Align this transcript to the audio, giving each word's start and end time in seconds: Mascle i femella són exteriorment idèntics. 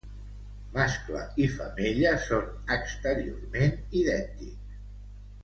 Mascle 0.77 1.19
i 1.43 1.49
femella 1.57 2.13
són 2.23 2.49
exteriorment 2.77 3.79
idèntics. 4.01 4.75